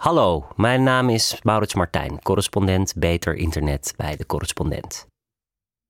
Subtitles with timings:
[0.00, 5.06] Hallo, mijn naam is Maurits Martijn, correspondent Beter Internet bij de Correspondent.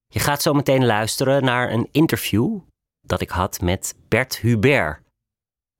[0.06, 2.58] Je gaat zo meteen luisteren naar een interview
[3.06, 5.00] dat ik had met Bert Hubert,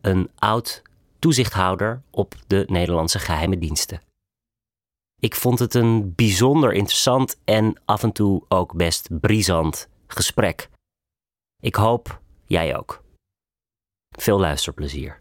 [0.03, 0.83] een oud
[1.19, 4.03] toezichthouder op de Nederlandse geheime diensten.
[5.21, 10.69] Ik vond het een bijzonder interessant en af en toe ook best brisant gesprek.
[11.63, 13.03] Ik hoop jij ook.
[14.17, 15.20] Veel luisterplezier.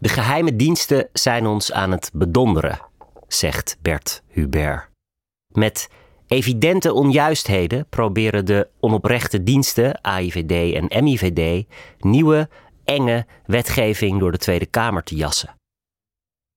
[0.00, 2.80] De geheime diensten zijn ons aan het bedonderen,
[3.28, 4.88] zegt Bert Hubert.
[5.54, 5.88] Met
[6.26, 11.66] evidente onjuistheden proberen de onoprechte diensten, AIVD en MIVD,
[11.98, 12.48] nieuwe,
[12.84, 15.54] enge wetgeving door de Tweede Kamer te jassen.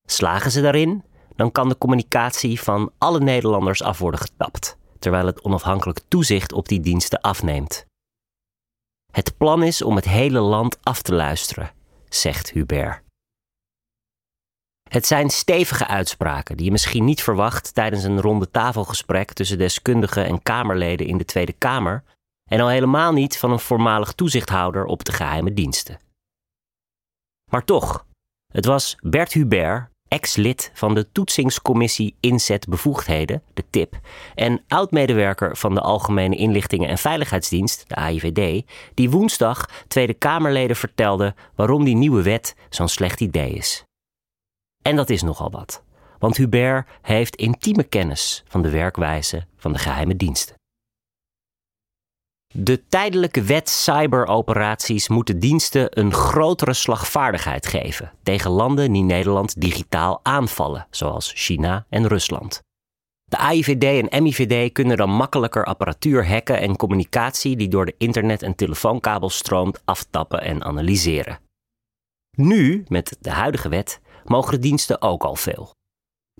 [0.07, 1.03] Slagen ze daarin,
[1.35, 6.67] dan kan de communicatie van alle Nederlanders af worden getapt, terwijl het onafhankelijk toezicht op
[6.67, 7.85] die diensten afneemt.
[9.11, 11.71] Het plan is om het hele land af te luisteren,
[12.09, 13.01] zegt Hubert.
[14.91, 20.25] Het zijn stevige uitspraken die je misschien niet verwacht tijdens een ronde tafelgesprek tussen deskundigen
[20.25, 22.03] en Kamerleden in de Tweede Kamer
[22.49, 25.99] en al helemaal niet van een voormalig toezichthouder op de geheime diensten.
[27.51, 28.05] Maar toch,
[28.53, 33.99] het was Bert Hubert, ex-lid van de toetsingscommissie Inzet Bevoegdheden, de TIP,
[34.35, 41.35] en oud-medewerker van de Algemene Inlichtingen en Veiligheidsdienst, de AIVD, die woensdag Tweede Kamerleden vertelde
[41.55, 43.85] waarom die nieuwe wet zo'n slecht idee is.
[44.81, 45.83] En dat is nogal wat,
[46.19, 50.55] want Hubert heeft intieme kennis van de werkwijze van de geheime diensten.
[52.53, 60.19] De tijdelijke wet cyberoperaties moeten diensten een grotere slagvaardigheid geven tegen landen die Nederland digitaal
[60.23, 62.61] aanvallen, zoals China en Rusland.
[63.23, 68.43] De AIVD en MIVD kunnen dan makkelijker apparatuur hacken en communicatie die door de internet-
[68.43, 71.39] en telefoonkabels stroomt aftappen en analyseren.
[72.37, 75.71] Nu, met de huidige wet, mogen de diensten ook al veel.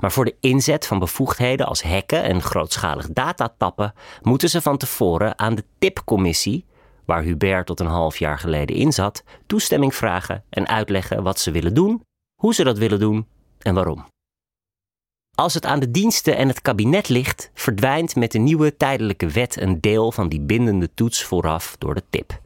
[0.01, 5.39] Maar voor de inzet van bevoegdheden als hacken en grootschalig datatappen moeten ze van tevoren
[5.39, 6.65] aan de TIP-commissie,
[7.05, 11.51] waar Hubert tot een half jaar geleden in zat, toestemming vragen en uitleggen wat ze
[11.51, 12.03] willen doen,
[12.41, 13.27] hoe ze dat willen doen
[13.59, 14.05] en waarom.
[15.35, 19.61] Als het aan de diensten en het kabinet ligt, verdwijnt met de nieuwe tijdelijke wet
[19.61, 22.40] een deel van die bindende toets vooraf door de TIP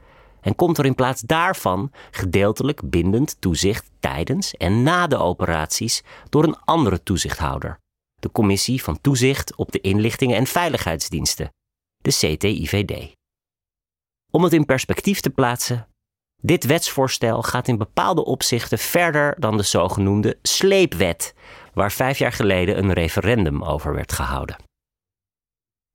[0.46, 6.44] en komt er in plaats daarvan gedeeltelijk bindend toezicht tijdens en na de operaties door
[6.44, 7.80] een andere toezichthouder,
[8.16, 11.50] de Commissie van Toezicht op de Inlichtingen en Veiligheidsdiensten,
[11.98, 13.14] de CTIVD.
[14.32, 15.88] Om het in perspectief te plaatsen,
[16.42, 21.34] dit wetsvoorstel gaat in bepaalde opzichten verder dan de zogenoemde sleepwet,
[21.74, 24.65] waar vijf jaar geleden een referendum over werd gehouden.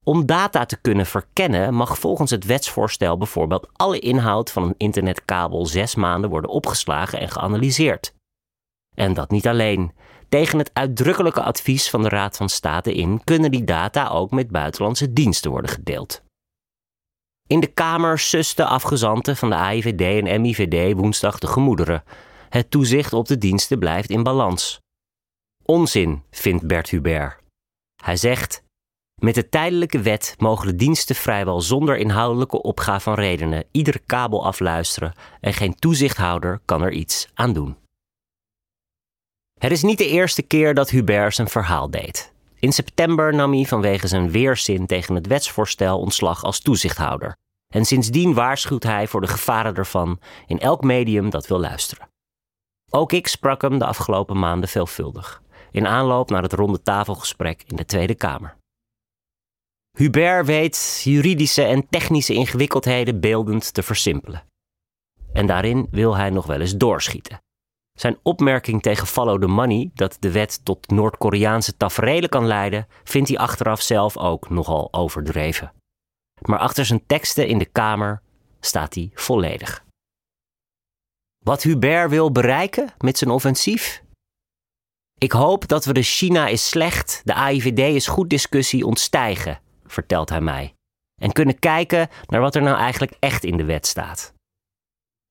[0.05, 5.67] Om data te kunnen verkennen mag volgens het wetsvoorstel bijvoorbeeld alle inhoud van een internetkabel
[5.67, 8.15] zes maanden worden opgeslagen en geanalyseerd.
[8.97, 9.93] En dat niet alleen.
[10.29, 14.51] Tegen het uitdrukkelijke advies van de Raad van State in kunnen die data ook met
[14.51, 16.23] buitenlandse diensten worden gedeeld.
[17.47, 22.05] In de Kamer susten afgezanten van de AIVD en MIVD woensdag de gemoederen.
[22.49, 24.81] Het toezicht op de diensten blijft in balans.
[25.65, 27.39] Onzin, vindt Bert Hubert.
[28.03, 28.63] Hij zegt:
[29.21, 34.45] met de tijdelijke wet mogen de diensten vrijwel zonder inhoudelijke opgave van redenen iedere kabel
[34.45, 37.77] afluisteren en geen toezichthouder kan er iets aan doen.
[39.59, 42.33] Het is niet de eerste keer dat Hubert zijn verhaal deed.
[42.59, 47.37] In september nam hij vanwege zijn weerzin tegen het wetsvoorstel ontslag als toezichthouder.
[47.75, 52.09] En sindsdien waarschuwt hij voor de gevaren ervan in elk medium dat wil luisteren.
[52.91, 57.77] Ook ik sprak hem de afgelopen maanden veelvuldig, in aanloop naar het ronde tafelgesprek in
[57.77, 58.59] de Tweede Kamer.
[59.97, 64.45] Hubert weet juridische en technische ingewikkeldheden beeldend te versimpelen.
[65.33, 67.43] En daarin wil hij nog wel eens doorschieten.
[67.99, 73.29] Zijn opmerking tegen Follow the Money dat de wet tot Noord-Koreaanse taferelen kan leiden, vindt
[73.29, 75.73] hij achteraf zelf ook nogal overdreven.
[76.41, 78.23] Maar achter zijn teksten in de Kamer
[78.61, 79.85] staat hij volledig.
[81.45, 84.03] Wat Hubert wil bereiken met zijn offensief?
[85.19, 89.61] Ik hoop dat we de China is slecht, de AIVD is goed discussie ontstijgen
[89.91, 90.75] vertelt hij mij,
[91.21, 94.33] en kunnen kijken naar wat er nou eigenlijk echt in de wet staat.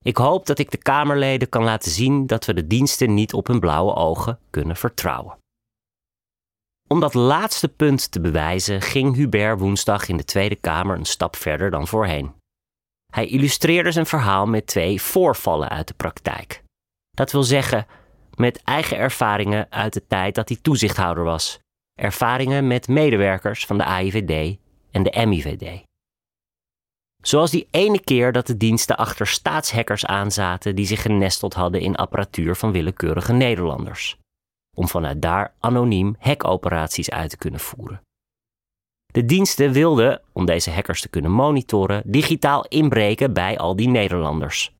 [0.05, 3.47] Ik hoop dat ik de Kamerleden kan laten zien dat we de diensten niet op
[3.47, 5.37] hun blauwe ogen kunnen vertrouwen.
[6.87, 11.35] Om dat laatste punt te bewijzen ging Hubert woensdag in de Tweede Kamer een stap
[11.35, 12.33] verder dan voorheen.
[13.13, 16.63] Hij illustreerde zijn verhaal met twee voorvallen uit de praktijk.
[17.11, 17.87] Dat wil zeggen,
[18.35, 21.59] met eigen ervaringen uit de tijd dat hij toezichthouder was
[21.99, 24.57] ervaringen met medewerkers van de AIVD
[24.91, 25.83] en de MIVD.
[27.21, 31.95] Zoals die ene keer dat de diensten achter staatshackers aanzaten die zich genesteld hadden in
[31.95, 34.17] apparatuur van willekeurige Nederlanders.
[34.77, 38.01] Om vanuit daar anoniem hackoperaties uit te kunnen voeren.
[39.05, 44.73] De diensten wilden, om deze hackers te kunnen monitoren, digitaal inbreken bij al die Nederlanders.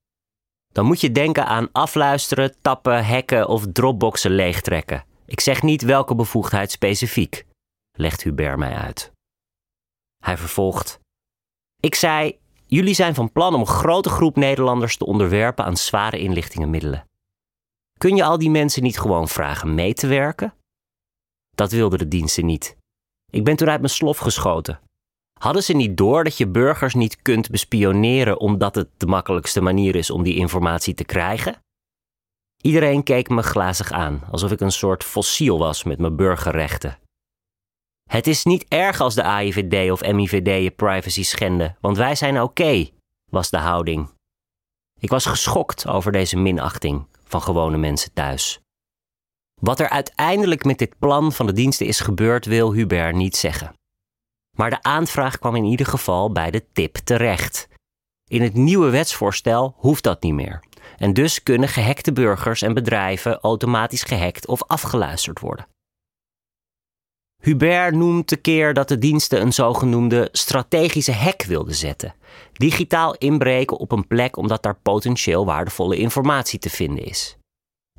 [0.73, 5.03] Dan moet je denken aan afluisteren, tappen, hacken of dropboxen leegtrekken.
[5.29, 7.45] Ik zeg niet welke bevoegdheid specifiek,
[7.91, 9.11] legt Hubert mij uit.
[10.23, 10.99] Hij vervolgt:
[11.79, 16.19] Ik zei: Jullie zijn van plan om een grote groep Nederlanders te onderwerpen aan zware
[16.19, 17.05] inlichtingenmiddelen.
[17.97, 20.53] Kun je al die mensen niet gewoon vragen mee te werken?
[21.55, 22.77] Dat wilden de diensten niet.
[23.31, 24.79] Ik ben toen uit mijn slof geschoten.
[25.39, 29.95] Hadden ze niet door dat je burgers niet kunt bespioneren omdat het de makkelijkste manier
[29.95, 31.61] is om die informatie te krijgen?
[32.61, 36.99] Iedereen keek me glazig aan, alsof ik een soort fossiel was met mijn burgerrechten.
[38.09, 42.41] Het is niet erg als de AIVD of MIVD je privacy schenden, want wij zijn
[42.41, 42.89] oké,
[43.31, 44.09] was de houding.
[44.99, 48.59] Ik was geschokt over deze minachting van gewone mensen thuis.
[49.61, 53.73] Wat er uiteindelijk met dit plan van de diensten is gebeurd, wil Hubert niet zeggen.
[54.57, 57.67] Maar de aanvraag kwam in ieder geval bij de tip terecht.
[58.27, 60.63] In het nieuwe wetsvoorstel hoeft dat niet meer.
[60.97, 65.67] En dus kunnen gehackte burgers en bedrijven automatisch gehackt of afgeluisterd worden.
[67.41, 72.13] Hubert noemt de keer dat de diensten een zogenoemde strategische hack wilden zetten.
[72.53, 77.37] Digitaal inbreken op een plek omdat daar potentieel waardevolle informatie te vinden is.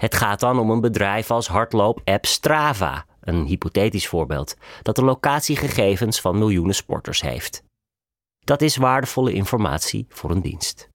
[0.00, 6.20] Het gaat dan om een bedrijf als hardloop-app Strava, een hypothetisch voorbeeld, dat de locatiegegevens
[6.20, 7.62] van miljoenen sporters heeft.
[8.44, 10.89] Dat is waardevolle informatie voor een dienst.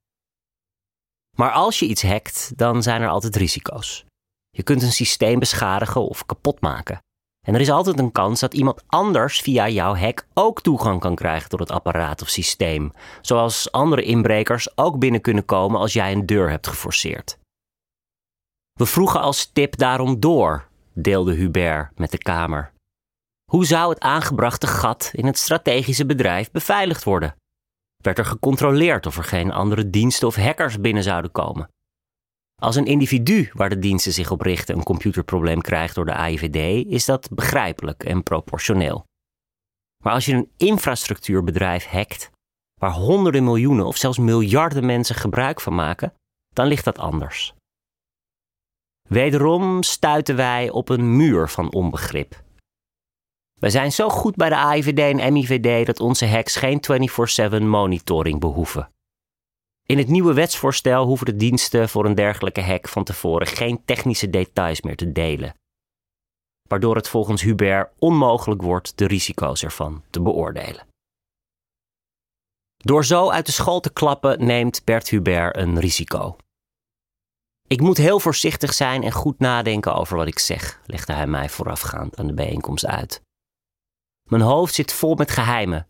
[1.35, 4.05] Maar als je iets hackt, dan zijn er altijd risico's.
[4.49, 6.99] Je kunt een systeem beschadigen of kapot maken.
[7.47, 11.15] En er is altijd een kans dat iemand anders via jouw hack ook toegang kan
[11.15, 12.91] krijgen tot het apparaat of systeem.
[13.21, 17.37] Zoals andere inbrekers ook binnen kunnen komen als jij een deur hebt geforceerd.
[18.73, 22.73] We vroegen als tip daarom door, deelde Hubert met de Kamer.
[23.51, 27.35] Hoe zou het aangebrachte gat in het strategische bedrijf beveiligd worden?
[28.05, 31.69] Werd er gecontroleerd of er geen andere diensten of hackers binnen zouden komen?
[32.61, 36.87] Als een individu waar de diensten zich op richten een computerprobleem krijgt door de AIVD,
[36.87, 39.05] is dat begrijpelijk en proportioneel.
[40.03, 42.29] Maar als je een infrastructuurbedrijf hackt,
[42.79, 46.13] waar honderden miljoenen of zelfs miljarden mensen gebruik van maken,
[46.53, 47.53] dan ligt dat anders.
[49.09, 52.43] Wederom stuiten wij op een muur van onbegrip.
[53.65, 58.39] Wij zijn zo goed bij de AIVD en MIVD dat onze hacks geen 24/7 monitoring
[58.39, 58.91] behoeven.
[59.85, 64.29] In het nieuwe wetsvoorstel hoeven de diensten voor een dergelijke hack van tevoren geen technische
[64.29, 65.55] details meer te delen.
[66.69, 70.87] Waardoor het volgens Hubert onmogelijk wordt de risico's ervan te beoordelen.
[72.77, 76.35] Door zo uit de school te klappen neemt Bert Hubert een risico.
[77.67, 81.49] Ik moet heel voorzichtig zijn en goed nadenken over wat ik zeg, legde hij mij
[81.49, 83.23] voorafgaand aan de bijeenkomst uit.
[84.29, 85.87] Mijn hoofd zit vol met geheimen.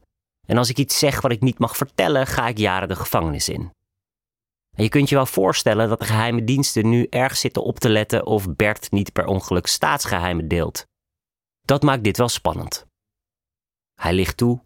[0.47, 3.49] En als ik iets zeg wat ik niet mag vertellen, ga ik jaren de gevangenis
[3.49, 3.71] in.
[4.75, 7.89] En je kunt je wel voorstellen dat de geheime diensten nu erg zitten op te
[7.89, 10.85] letten of Bert niet per ongeluk staatsgeheimen deelt.
[11.61, 12.85] Dat maakt dit wel spannend.
[14.01, 14.63] Hij ligt toe.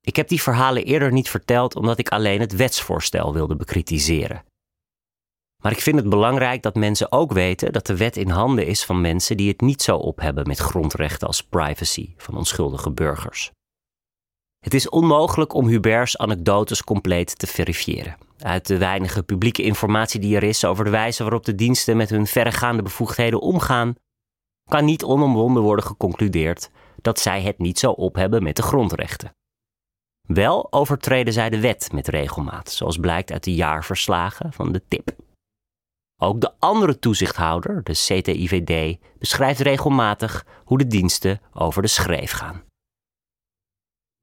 [0.00, 4.44] Ik heb die verhalen eerder niet verteld omdat ik alleen het wetsvoorstel wilde bekritiseren.
[5.64, 8.84] Maar ik vind het belangrijk dat mensen ook weten dat de wet in handen is
[8.84, 13.50] van mensen die het niet zo op hebben met grondrechten als privacy van onschuldige burgers.
[14.58, 18.16] Het is onmogelijk om Hubert's anekdotes compleet te verifiëren.
[18.38, 22.10] Uit de weinige publieke informatie die er is over de wijze waarop de diensten met
[22.10, 23.94] hun verregaande bevoegdheden omgaan,
[24.70, 29.36] kan niet onomwonden worden geconcludeerd dat zij het niet zo op hebben met de grondrechten.
[30.28, 35.23] Wel overtreden zij de wet met regelmaat, zoals blijkt uit de jaarverslagen van de TIP.
[36.24, 42.62] Ook de andere toezichthouder, de CTIVD, beschrijft regelmatig hoe de diensten over de schreef gaan.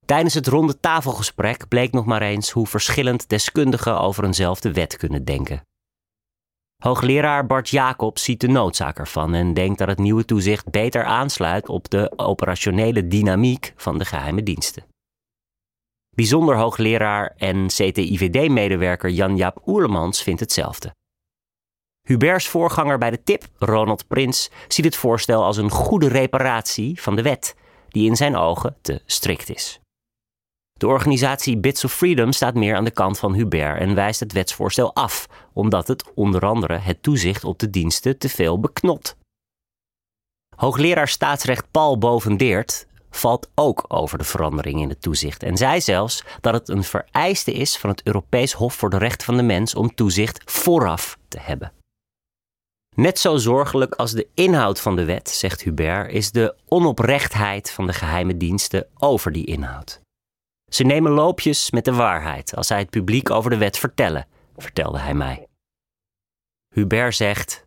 [0.05, 5.25] Tijdens het ronde tafelgesprek bleek nog maar eens hoe verschillend deskundigen over eenzelfde wet kunnen
[5.25, 5.61] denken.
[6.83, 11.69] Hoogleraar Bart Jacobs ziet de noodzaak ervan en denkt dat het nieuwe toezicht beter aansluit
[11.69, 14.83] op de operationele dynamiek van de geheime diensten.
[16.15, 20.93] Bijzonder hoogleraar en CTIVD-medewerker Jan-Jaap Oerlemans vindt hetzelfde.
[22.01, 27.15] Hubert's voorganger bij de tip, Ronald Prins, ziet het voorstel als een goede reparatie van
[27.15, 27.55] de wet,
[27.89, 29.79] die in zijn ogen te strikt is.
[30.73, 34.33] De organisatie Bits of Freedom staat meer aan de kant van Hubert en wijst het
[34.33, 39.15] wetsvoorstel af, omdat het onder andere het toezicht op de diensten te veel beknot.
[40.55, 46.23] Hoogleraar staatsrecht Paul Bovendeert valt ook over de verandering in het toezicht en zei zelfs
[46.41, 49.75] dat het een vereiste is van het Europees Hof voor de Rechten van de Mens
[49.75, 51.71] om toezicht vooraf te hebben.
[53.01, 57.87] Net zo zorgelijk als de inhoud van de wet, zegt Hubert, is de onoprechtheid van
[57.87, 60.01] de geheime diensten over die inhoud.
[60.71, 64.27] Ze nemen loopjes met de waarheid als zij het publiek over de wet vertellen,
[64.57, 65.47] vertelde hij mij.
[66.75, 67.63] Hubert zegt: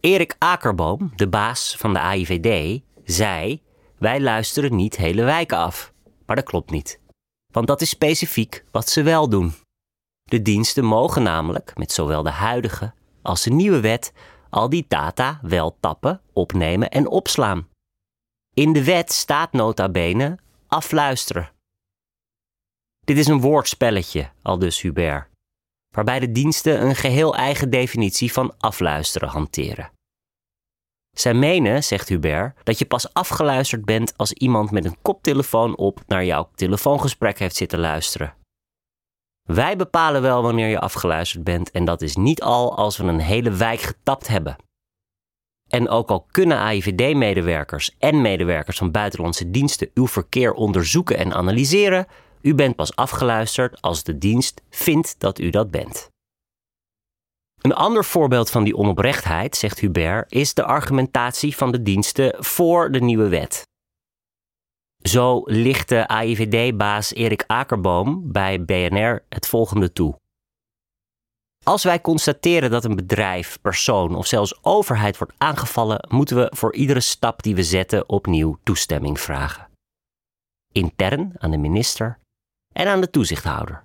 [0.00, 3.62] Erik Akerboom, de baas van de AIVD, zei:
[3.98, 5.92] Wij luisteren niet hele wijken af.
[6.26, 7.00] Maar dat klopt niet.
[7.52, 9.54] Want dat is specifiek wat ze wel doen.
[10.22, 12.92] De diensten mogen namelijk, met zowel de huidige
[13.22, 14.12] als de nieuwe wet,
[14.54, 17.68] al die data wel tappen, opnemen en opslaan.
[18.54, 21.50] In de wet staat nota bene afluisteren.
[23.04, 25.28] Dit is een woordspelletje, al dus Hubert,
[25.94, 29.92] waarbij de diensten een geheel eigen definitie van afluisteren hanteren.
[31.16, 36.02] Zij menen, zegt Hubert, dat je pas afgeluisterd bent als iemand met een koptelefoon op
[36.06, 38.34] naar jouw telefoongesprek heeft zitten luisteren.
[39.44, 43.20] Wij bepalen wel wanneer je afgeluisterd bent en dat is niet al als we een
[43.20, 44.56] hele wijk getapt hebben.
[45.68, 52.06] En ook al kunnen AIVD-medewerkers en medewerkers van buitenlandse diensten uw verkeer onderzoeken en analyseren,
[52.40, 56.12] u bent pas afgeluisterd als de dienst vindt dat u dat bent.
[57.60, 62.92] Een ander voorbeeld van die onoprechtheid, zegt Hubert, is de argumentatie van de diensten voor
[62.92, 63.66] de nieuwe wet.
[65.08, 70.20] Zo lichtte AIVD-baas Erik Akerboom bij BNR het volgende toe.
[71.64, 76.74] Als wij constateren dat een bedrijf, persoon of zelfs overheid wordt aangevallen, moeten we voor
[76.74, 79.68] iedere stap die we zetten opnieuw toestemming vragen.
[80.72, 82.18] Intern aan de minister
[82.72, 83.84] en aan de toezichthouder.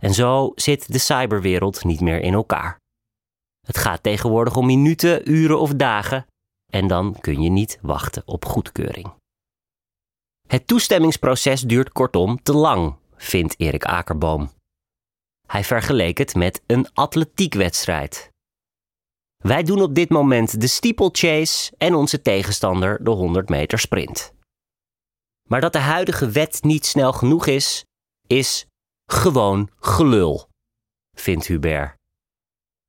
[0.00, 2.78] En zo zit de cyberwereld niet meer in elkaar.
[3.66, 6.26] Het gaat tegenwoordig om minuten, uren of dagen
[6.72, 9.20] en dan kun je niet wachten op goedkeuring.
[10.52, 14.50] Het toestemmingsproces duurt kortom te lang, vindt Erik Akerboom.
[15.46, 18.30] Hij vergeleek het met een atletiekwedstrijd.
[19.36, 24.32] Wij doen op dit moment de steeplechase en onze tegenstander de 100 meter sprint.
[25.48, 27.84] Maar dat de huidige wet niet snel genoeg is,
[28.26, 28.66] is
[29.10, 30.48] gewoon gelul,
[31.16, 31.94] vindt Hubert.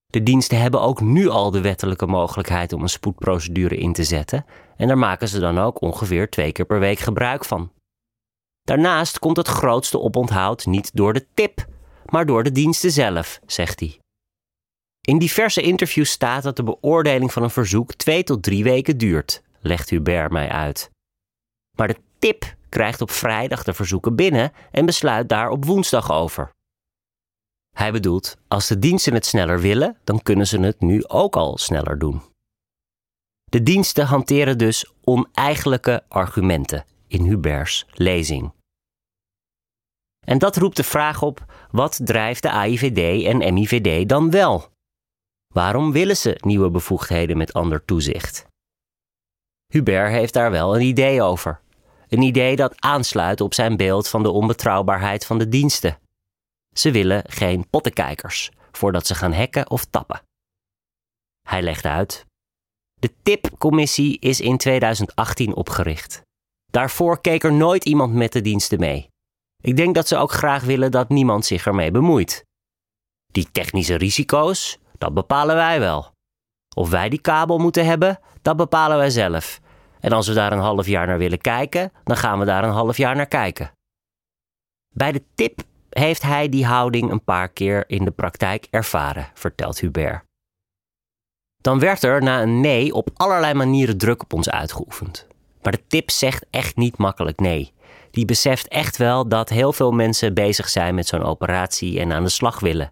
[0.05, 4.45] De diensten hebben ook nu al de wettelijke mogelijkheid om een spoedprocedure in te zetten
[4.75, 7.71] en daar maken ze dan ook ongeveer twee keer per week gebruik van.
[8.61, 11.65] Daarnaast komt het grootste oponthoud niet door de tip,
[12.05, 13.99] maar door de diensten zelf, zegt hij.
[15.01, 19.41] In diverse interviews staat dat de beoordeling van een verzoek twee tot drie weken duurt,
[19.59, 20.89] legt Hubert mij uit.
[21.77, 26.51] Maar de tip krijgt op vrijdag de verzoeken binnen en besluit daar op woensdag over.
[27.75, 31.57] Hij bedoelt, als de diensten het sneller willen, dan kunnen ze het nu ook al
[31.57, 32.21] sneller doen.
[33.53, 38.51] De diensten hanteren dus oneigenlijke argumenten in Huberts lezing.
[40.25, 44.71] En dat roept de vraag op: wat drijft de AIVD en MIVD dan wel?
[45.53, 48.45] Waarom willen ze nieuwe bevoegdheden met ander toezicht?
[49.73, 51.61] Hubert heeft daar wel een idee over.
[52.07, 55.99] Een idee dat aansluit op zijn beeld van de onbetrouwbaarheid van de diensten.
[56.75, 60.21] Ze willen geen pottenkijkers voordat ze gaan hacken of tappen.
[61.47, 62.25] Hij legt uit:
[63.03, 66.21] De TIP-commissie is in 2018 opgericht.
[66.71, 69.07] Daarvoor keek er nooit iemand met de diensten mee.
[69.61, 72.45] Ik denk dat ze ook graag willen dat niemand zich ermee bemoeit.
[73.31, 76.11] Die technische risico's, dat bepalen wij wel.
[76.75, 79.59] Of wij die kabel moeten hebben, dat bepalen wij zelf.
[79.99, 82.69] En als we daar een half jaar naar willen kijken, dan gaan we daar een
[82.69, 83.71] half jaar naar kijken.
[84.89, 89.79] Bij de tip heeft hij die houding een paar keer in de praktijk ervaren, vertelt
[89.79, 90.23] Hubert.
[91.63, 95.27] Dan werd er na een nee op allerlei manieren druk op ons uitgeoefend.
[95.61, 97.73] Maar de tip zegt echt niet makkelijk nee.
[98.11, 102.23] Die beseft echt wel dat heel veel mensen bezig zijn met zo'n operatie en aan
[102.23, 102.91] de slag willen.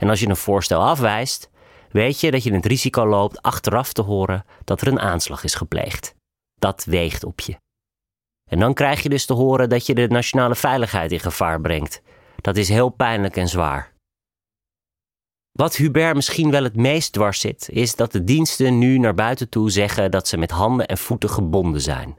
[0.00, 1.50] En als je een voorstel afwijst,
[1.90, 5.54] weet je dat je het risico loopt achteraf te horen dat er een aanslag is
[5.54, 6.14] gepleegd.
[6.60, 7.56] Dat weegt op je.
[8.50, 12.02] En dan krijg je dus te horen dat je de nationale veiligheid in gevaar brengt.
[12.36, 13.91] Dat is heel pijnlijk en zwaar.
[15.52, 19.48] Wat Hubert misschien wel het meest dwars zit, is dat de diensten nu naar buiten
[19.48, 22.18] toe zeggen dat ze met handen en voeten gebonden zijn.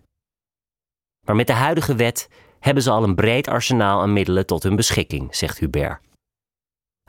[1.26, 4.76] Maar met de huidige wet hebben ze al een breed arsenaal aan middelen tot hun
[4.76, 6.00] beschikking, zegt Hubert.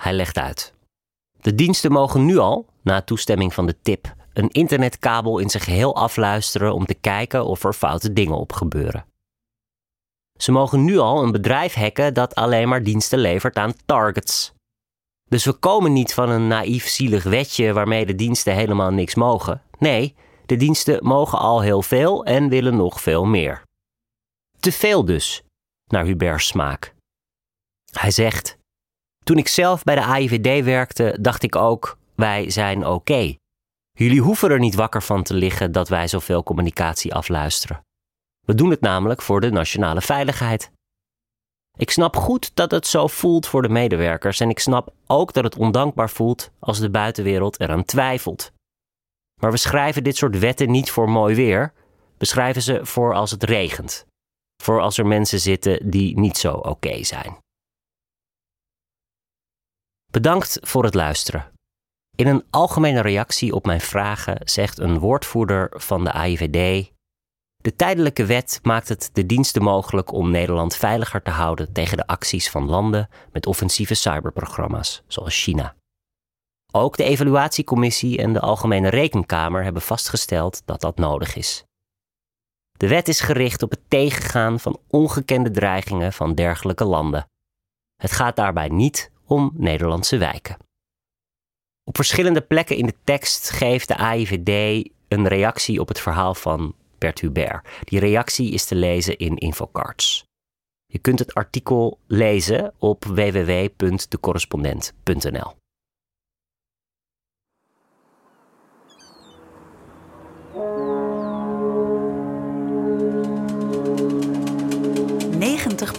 [0.01, 0.75] Hij legt uit.
[1.41, 5.97] De diensten mogen nu al, na toestemming van de tip, een internetkabel in zijn geheel
[5.97, 9.07] afluisteren om te kijken of er foute dingen op gebeuren.
[10.39, 14.53] Ze mogen nu al een bedrijf hacken dat alleen maar diensten levert aan targets.
[15.25, 19.63] Dus we komen niet van een naïef zielig wetje waarmee de diensten helemaal niks mogen.
[19.79, 20.15] Nee,
[20.47, 23.63] De diensten mogen al heel veel en willen nog veel meer.
[24.61, 25.43] Te veel dus,
[25.91, 26.95] naar Hubert's smaak.
[27.93, 28.59] Hij zegt:
[29.25, 33.35] Toen ik zelf bij de AIVD werkte, dacht ik ook: wij zijn oké.
[33.93, 37.85] Jullie hoeven er niet wakker van te liggen dat wij zoveel communicatie afluisteren.
[38.47, 40.71] We doen het namelijk voor de nationale veiligheid.
[41.77, 45.45] Ik snap goed dat het zo voelt voor de medewerkers en ik snap ook dat
[45.45, 48.53] het ondankbaar voelt als de buitenwereld eraan twijfelt.
[49.41, 51.73] Maar we schrijven dit soort wetten niet voor mooi weer,
[52.19, 54.07] we schrijven ze voor als het regent.
[54.63, 57.37] Voor als er mensen zitten die niet zo oké zijn.
[60.11, 61.53] Bedankt voor het luisteren.
[62.17, 66.93] In een algemene reactie op mijn vragen zegt een woordvoerder van de AIVD
[67.65, 72.07] de tijdelijke wet maakt het de diensten mogelijk om Nederland veiliger te houden tegen de
[72.07, 75.75] acties van landen met offensieve cyberprogramma's, zoals China.
[76.73, 81.65] Ook de evaluatiecommissie en de Algemene Rekenkamer hebben vastgesteld dat dat nodig is.
[82.73, 87.27] De wet is gericht op het tegengaan van ongekende dreigingen van dergelijke landen.
[87.97, 90.57] Het gaat daarbij niet om Nederlandse wijken.
[91.85, 96.75] Op verschillende plekken in de tekst geeft de AIVD een reactie op het verhaal van
[97.85, 100.25] Die reactie is te lezen in Infocards.
[100.87, 105.55] Je kunt het artikel lezen op www.decorrespondent.nl.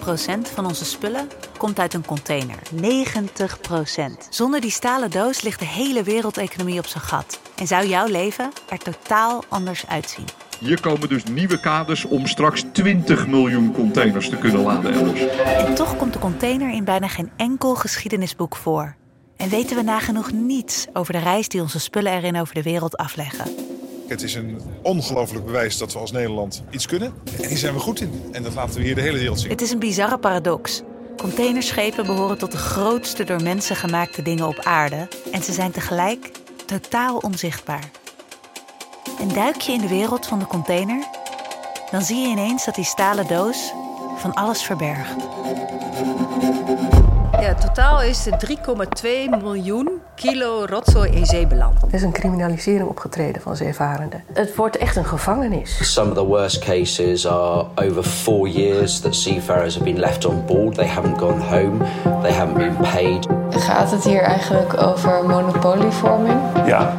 [0.06, 2.58] procent van onze spullen komt uit een container.
[2.74, 2.80] 90%
[4.30, 7.40] Zonder die stalen doos ligt de hele wereldeconomie op zijn gat.
[7.56, 10.45] En zou jouw leven er totaal anders uitzien.
[10.60, 15.28] Hier komen dus nieuwe kaders om straks 20 miljoen containers te kunnen laden elders.
[15.38, 18.96] En toch komt de container in bijna geen enkel geschiedenisboek voor.
[19.38, 22.98] En weten we nagenoeg niets over de reis die onze spullen erin over de wereld
[22.98, 23.46] afleggen.
[24.08, 27.14] Het is een ongelooflijk bewijs dat we als Nederland iets kunnen.
[27.42, 28.12] En hier zijn we goed in.
[28.32, 29.50] En dat laten we hier de hele wereld zien.
[29.50, 30.82] Het is een bizarre paradox.
[31.18, 35.08] Containerschepen behoren tot de grootste door mensen gemaakte dingen op aarde.
[35.32, 36.32] En ze zijn tegelijk
[36.66, 37.92] totaal onzichtbaar.
[39.20, 41.04] En duik je in de wereld van de container,
[41.92, 43.74] dan zie je ineens dat die stalen doos
[44.18, 45.16] van alles verbergt.
[47.46, 51.82] Ja, totaal is er 3,2 miljoen kilo rotzooi in zee beland.
[51.82, 54.24] Er is een criminalisering opgetreden van zeevarenden.
[54.34, 55.94] Het wordt echt een gevangenis.
[55.94, 60.46] Some of the worst cases are over four years that seafarers have been left on
[60.46, 60.75] board.
[60.75, 61.77] They haven't gone home.
[62.22, 63.27] They haven't been paid.
[63.50, 66.40] Gaat het hier eigenlijk over monopolievorming?
[66.66, 66.94] Ja.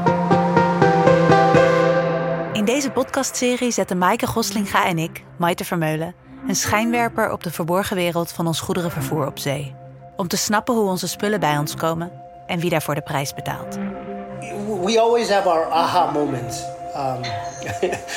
[2.77, 6.15] In deze podcastserie zetten Maaike Goslinga en ik, Maite Vermeulen,
[6.49, 9.75] een schijnwerper op de verborgen wereld van ons goederenvervoer op zee.
[10.17, 12.13] Om te snappen hoe onze spullen bij ons komen
[12.47, 13.75] en wie daarvoor de prijs betaalt.
[14.85, 16.63] We always have our aha moments.
[16.97, 17.21] Um...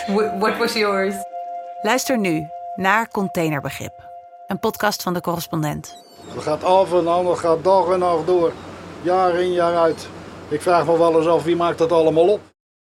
[0.39, 1.15] What was yours?
[1.81, 3.93] Luister nu naar Containerbegrip,
[4.47, 5.95] een podcast van de correspondent.
[6.33, 8.51] Het gaat af en aan, het gaat dag en nacht door.
[9.01, 10.07] Jaar in jaar uit.
[10.47, 12.39] Ik vraag me wel eens af wie maakt dat allemaal op.